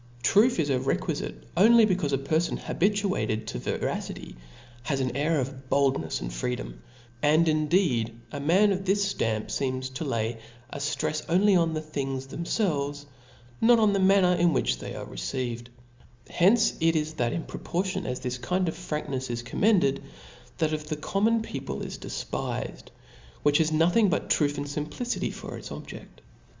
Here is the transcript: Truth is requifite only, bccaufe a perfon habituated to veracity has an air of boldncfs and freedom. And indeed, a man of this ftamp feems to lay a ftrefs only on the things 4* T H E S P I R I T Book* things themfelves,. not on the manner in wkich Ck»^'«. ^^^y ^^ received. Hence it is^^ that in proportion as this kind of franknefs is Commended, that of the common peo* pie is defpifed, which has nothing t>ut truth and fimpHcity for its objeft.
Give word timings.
Truth 0.23 0.59
is 0.59 0.69
requifite 0.71 1.43
only, 1.55 1.85
bccaufe 1.85 2.11
a 2.11 2.17
perfon 2.17 2.57
habituated 2.57 3.45
to 3.45 3.59
veracity 3.59 4.35
has 4.81 4.99
an 4.99 5.15
air 5.15 5.39
of 5.39 5.69
boldncfs 5.69 6.21
and 6.21 6.33
freedom. 6.33 6.81
And 7.21 7.47
indeed, 7.47 8.15
a 8.31 8.39
man 8.39 8.71
of 8.71 8.83
this 8.83 9.13
ftamp 9.13 9.49
feems 9.55 9.93
to 9.93 10.03
lay 10.03 10.39
a 10.71 10.79
ftrefs 10.79 11.21
only 11.29 11.55
on 11.55 11.75
the 11.75 11.81
things 11.81 12.25
4* 12.25 12.29
T 12.29 12.33
H 12.33 12.39
E 12.39 12.41
S 12.49 12.55
P 12.57 12.63
I 12.63 12.65
R 12.65 12.71
I 12.71 12.73
T 12.73 12.85
Book* 12.87 12.95
things 12.95 12.97
themfelves,. 12.97 13.05
not 13.61 13.77
on 13.79 13.93
the 13.93 13.99
manner 13.99 14.33
in 14.33 14.49
wkich 14.53 14.77
Ck»^'«. 14.79 14.91
^^^y 14.91 15.07
^^ 15.07 15.11
received. 15.11 15.69
Hence 16.31 16.73
it 16.79 16.95
is^^ 16.95 17.15
that 17.17 17.31
in 17.33 17.43
proportion 17.43 18.07
as 18.07 18.21
this 18.21 18.39
kind 18.39 18.67
of 18.67 18.73
franknefs 18.73 19.29
is 19.29 19.43
Commended, 19.43 20.01
that 20.57 20.73
of 20.73 20.87
the 20.87 20.97
common 20.97 21.43
peo* 21.43 21.61
pie 21.61 21.85
is 21.85 21.99
defpifed, 21.99 22.85
which 23.43 23.59
has 23.59 23.71
nothing 23.71 24.09
t>ut 24.09 24.29
truth 24.29 24.57
and 24.57 24.65
fimpHcity 24.65 25.31
for 25.31 25.59
its 25.59 25.69
objeft. 25.69 26.21